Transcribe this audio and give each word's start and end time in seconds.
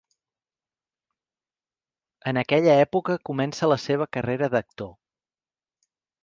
En 2.31 2.39
aquella 2.43 2.77
època 2.85 3.19
comença 3.31 3.69
la 3.73 3.79
seva 3.85 4.09
carrera 4.19 4.49
d'actor. 4.57 4.91